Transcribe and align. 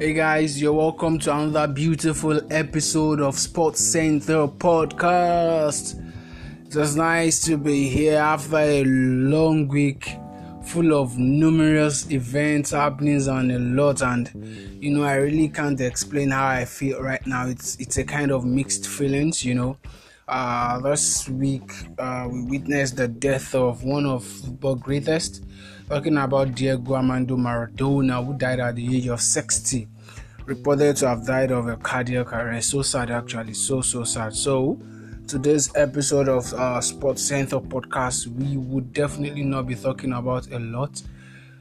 Hey 0.00 0.14
guys, 0.14 0.58
you're 0.58 0.72
welcome 0.72 1.18
to 1.18 1.36
another 1.36 1.70
beautiful 1.70 2.40
episode 2.50 3.20
of 3.20 3.38
Sports 3.38 3.84
Center 3.84 4.48
Podcast. 4.48 6.02
It's 6.64 6.74
just 6.74 6.96
nice 6.96 7.44
to 7.44 7.58
be 7.58 7.86
here 7.90 8.16
after 8.16 8.56
a 8.56 8.82
long 8.82 9.68
week 9.68 10.16
full 10.64 10.94
of 10.94 11.18
numerous 11.18 12.10
events, 12.10 12.70
happenings, 12.70 13.26
and 13.26 13.52
a 13.52 13.58
lot. 13.58 14.00
And 14.00 14.30
you 14.80 14.90
know, 14.90 15.02
I 15.02 15.16
really 15.16 15.50
can't 15.50 15.78
explain 15.78 16.30
how 16.30 16.46
I 16.46 16.64
feel 16.64 17.02
right 17.02 17.26
now. 17.26 17.48
It's 17.48 17.76
it's 17.76 17.98
a 17.98 18.04
kind 18.04 18.32
of 18.32 18.46
mixed 18.46 18.88
feelings, 18.88 19.44
you 19.44 19.54
know. 19.54 19.76
Uh, 20.26 20.78
this 20.80 21.28
week, 21.28 21.72
uh, 21.98 22.28
we 22.30 22.42
witnessed 22.44 22.96
the 22.96 23.08
death 23.08 23.54
of 23.54 23.82
one 23.82 24.06
of 24.06 24.24
the 24.60 24.74
greatest. 24.76 25.44
Talking 25.88 26.18
about 26.18 26.54
Diego 26.54 26.94
Armando 26.94 27.36
Maradona, 27.36 28.24
who 28.24 28.38
died 28.38 28.60
at 28.60 28.76
the 28.76 28.96
age 28.96 29.08
of 29.08 29.20
60, 29.20 29.88
reported 30.50 30.96
to 30.96 31.08
have 31.08 31.24
died 31.24 31.52
of 31.52 31.68
a 31.68 31.76
cardiac 31.76 32.32
arrest. 32.32 32.70
So 32.70 32.82
sad, 32.82 33.10
actually, 33.10 33.54
so 33.54 33.80
so 33.80 34.02
sad. 34.02 34.34
So, 34.34 34.80
today's 35.28 35.70
episode 35.76 36.28
of 36.28 36.52
uh, 36.54 36.80
Sports 36.80 37.22
Center 37.22 37.60
podcast, 37.60 38.26
we 38.26 38.56
would 38.56 38.92
definitely 38.92 39.44
not 39.44 39.68
be 39.68 39.76
talking 39.76 40.12
about 40.12 40.50
a 40.50 40.58
lot. 40.58 41.00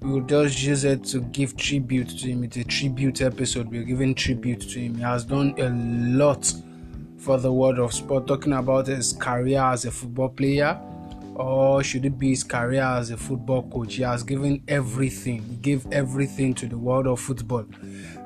We 0.00 0.12
will 0.12 0.22
just 0.22 0.62
use 0.62 0.84
it 0.84 1.04
to 1.04 1.20
give 1.20 1.58
tribute 1.58 2.08
to 2.08 2.28
him. 2.28 2.42
It's 2.42 2.56
a 2.56 2.64
tribute 2.64 3.20
episode. 3.20 3.70
We're 3.70 3.84
giving 3.84 4.14
tribute 4.14 4.62
to 4.62 4.80
him. 4.80 4.94
He 4.94 5.02
has 5.02 5.24
done 5.24 5.54
a 5.58 5.68
lot 6.16 6.50
for 7.18 7.36
the 7.36 7.52
world 7.52 7.78
of 7.78 7.92
sport, 7.92 8.26
talking 8.26 8.54
about 8.54 8.86
his 8.86 9.12
career 9.12 9.60
as 9.60 9.84
a 9.84 9.90
football 9.90 10.30
player, 10.30 10.80
or 11.40 11.82
should 11.82 12.04
it 12.04 12.18
be 12.18 12.30
his 12.30 12.44
career 12.44 12.82
as 12.82 13.10
a 13.10 13.16
football 13.16 13.68
coach? 13.70 13.94
He 13.94 14.02
has 14.02 14.22
given 14.22 14.62
everything, 14.68 15.42
he 15.42 15.56
gave 15.56 15.90
everything 15.92 16.54
to 16.54 16.66
the 16.66 16.78
world 16.78 17.06
of 17.06 17.20
football, 17.20 17.66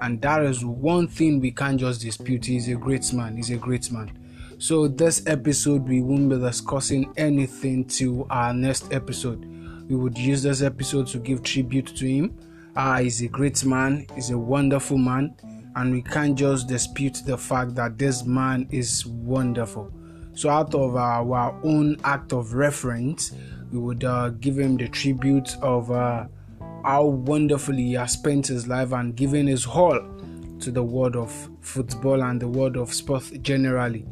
and 0.01 0.21
that 0.23 0.43
is 0.43 0.65
one 0.65 1.09
thing 1.09 1.41
we 1.41 1.51
can't 1.51 1.79
just 1.79 2.01
dispute. 2.01 2.47
He's 2.47 2.69
a 2.69 2.75
great 2.75 3.13
man, 3.13 3.37
he's 3.37 3.51
a 3.51 3.57
great 3.57 3.91
man. 3.91 4.13
So, 4.59 4.89
this 4.89 5.27
episode, 5.27 5.89
we 5.89 6.01
won't 6.01 6.29
be 6.29 6.39
discussing 6.39 7.13
anything 7.17 7.85
to 7.99 8.27
our 8.31 8.55
next 8.55 8.93
episode. 8.93 9.45
We 9.89 9.97
would 9.97 10.17
use 10.17 10.43
this 10.43 10.63
episode 10.63 11.09
to 11.09 11.19
give 11.19 11.43
tribute 11.43 11.89
to 11.97 12.07
him. 12.07 12.39
Uh, 12.75 13.01
he's 13.01 13.21
a 13.23 13.29
great 13.29 13.65
man, 13.65 14.07
he's 14.15 14.31
a 14.31 14.39
wonderful 14.39 14.99
man 14.99 15.35
and 15.77 15.93
we 15.93 16.03
can't 16.03 16.37
just 16.37 16.69
dispute 16.69 17.21
the 17.27 17.37
fact 17.37 17.75
that 17.75 17.99
this 17.99 18.25
man 18.25 18.67
is 18.71 19.05
wonderful. 19.07 19.93
So, 20.35 20.51
out 20.51 20.75
of 20.75 20.97
our, 20.97 21.55
own 21.65 21.97
act 22.05 22.33
of 22.33 22.55
reference, 22.55 23.33
we 23.71 23.79
would 23.79 24.05
uh, 24.05 24.31
give 24.31 24.59
him 24.59 24.77
the 24.77 24.89
tribute 24.89 25.57
of 25.63 25.91
uh, 25.91 26.27
how 26.85 27.07
wonderfully 27.07 27.85
he 27.85 27.93
has 27.95 28.13
spent 28.13 28.49
his 28.49 28.67
life 28.67 28.93
and 28.93 29.15
given 29.17 29.47
his 29.47 29.65
all 29.67 30.01
to 30.61 30.71
the 30.71 30.83
world 30.83 31.17
of 31.17 31.51
football 31.61 32.23
and 32.23 32.41
the 32.41 32.49
world 32.49 32.77
of 32.77 32.93
sport 32.93 33.31
generally. 33.43 34.07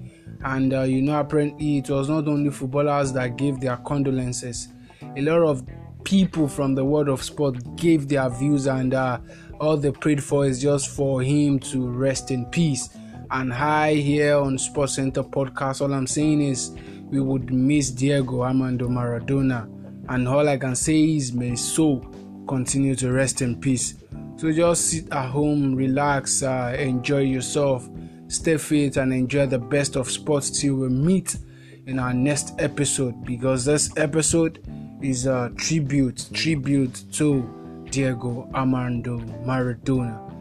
And 0.44 0.72
uh, 0.72 0.82
you 0.82 1.02
know, 1.02 1.18
apparently, 1.20 1.78
it 1.78 1.90
was 1.90 2.08
not 2.08 2.28
only 2.28 2.50
footballers 2.50 3.12
that 3.12 3.36
gave 3.36 3.60
their 3.60 3.76
condolences, 3.78 4.68
a 5.16 5.22
lot 5.22 5.42
of 5.42 5.62
people 6.04 6.48
from 6.48 6.74
the 6.74 6.84
world 6.84 7.08
of 7.08 7.22
sport 7.22 7.76
gave 7.76 8.08
their 8.08 8.28
views 8.28 8.66
and 8.66 8.94
uh, 8.94 9.18
all 9.60 9.76
they 9.76 9.92
prayed 9.92 10.22
for 10.22 10.44
is 10.44 10.60
just 10.60 10.88
for 10.88 11.22
him 11.22 11.58
to 11.58 11.88
rest 11.88 12.30
in 12.30 12.44
peace. 12.46 12.88
And 13.34 13.50
hi 13.50 13.94
here 13.94 14.36
on 14.36 14.58
Sports 14.58 14.96
Center 14.96 15.22
Podcast, 15.22 15.80
all 15.80 15.94
I'm 15.94 16.06
saying 16.06 16.42
is 16.42 16.76
we 17.06 17.18
would 17.18 17.50
miss 17.50 17.90
Diego 17.90 18.42
Armando 18.42 18.88
Maradona. 18.88 19.70
And 20.10 20.28
all 20.28 20.46
I 20.46 20.58
can 20.58 20.76
say 20.76 21.16
is 21.16 21.32
may 21.32 21.56
soul 21.56 22.00
continue 22.46 22.94
to 22.96 23.10
rest 23.10 23.40
in 23.40 23.58
peace. 23.58 23.94
So 24.36 24.52
just 24.52 24.90
sit 24.90 25.10
at 25.10 25.30
home, 25.30 25.74
relax, 25.74 26.42
uh, 26.42 26.76
enjoy 26.78 27.20
yourself, 27.20 27.88
stay 28.28 28.58
fit, 28.58 28.98
and 28.98 29.14
enjoy 29.14 29.46
the 29.46 29.58
best 29.58 29.96
of 29.96 30.10
sports 30.10 30.50
till 30.50 30.74
we 30.74 30.90
meet 30.90 31.38
in 31.86 31.98
our 31.98 32.12
next 32.12 32.52
episode. 32.58 33.24
Because 33.24 33.64
this 33.64 33.96
episode 33.96 34.62
is 35.00 35.24
a 35.24 35.50
tribute, 35.56 36.28
tribute 36.34 37.02
to 37.12 37.86
Diego 37.90 38.50
Armando 38.52 39.20
Maradona. 39.46 40.31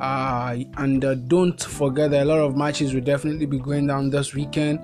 Uh, 0.00 0.58
and 0.76 1.04
uh, 1.04 1.14
don't 1.14 1.62
forget 1.62 2.10
that 2.10 2.22
a 2.22 2.24
lot 2.24 2.38
of 2.38 2.56
matches 2.56 2.94
will 2.94 3.00
definitely 3.00 3.46
be 3.46 3.58
going 3.58 3.86
down 3.86 4.10
this 4.10 4.34
weekend. 4.34 4.80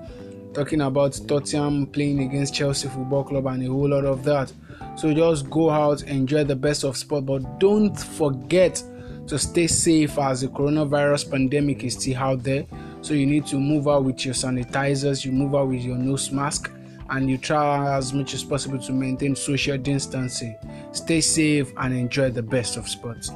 Talking 0.53 0.81
about 0.81 1.19
Tottenham 1.27 1.87
playing 1.87 2.21
against 2.21 2.53
Chelsea 2.53 2.87
Football 2.87 3.23
Club 3.23 3.47
and 3.47 3.63
a 3.63 3.67
whole 3.67 3.89
lot 3.89 4.05
of 4.05 4.23
that. 4.23 4.51
So 4.95 5.13
just 5.13 5.49
go 5.49 5.69
out, 5.69 6.03
enjoy 6.03 6.43
the 6.43 6.55
best 6.55 6.83
of 6.83 6.95
sport, 6.95 7.25
but 7.25 7.59
don't 7.59 7.95
forget 7.97 8.83
to 9.27 9.39
stay 9.39 9.67
safe 9.67 10.17
as 10.19 10.41
the 10.41 10.47
coronavirus 10.47 11.31
pandemic 11.31 11.83
is 11.83 11.93
still 11.93 12.17
out 12.17 12.43
there. 12.43 12.65
So 13.01 13.13
you 13.13 13.25
need 13.25 13.45
to 13.47 13.57
move 13.57 13.87
out 13.87 14.03
with 14.03 14.25
your 14.25 14.33
sanitizers, 14.33 15.25
you 15.25 15.31
move 15.31 15.55
out 15.55 15.67
with 15.67 15.81
your 15.81 15.97
nose 15.97 16.31
mask 16.31 16.71
and 17.09 17.29
you 17.29 17.37
try 17.37 17.95
as 17.95 18.13
much 18.13 18.33
as 18.33 18.43
possible 18.43 18.79
to 18.79 18.91
maintain 18.91 19.35
social 19.35 19.77
distancing. 19.77 20.55
Stay 20.91 21.21
safe 21.21 21.71
and 21.77 21.93
enjoy 21.93 22.29
the 22.29 22.43
best 22.43 22.77
of 22.77 22.87
sports. 22.87 23.31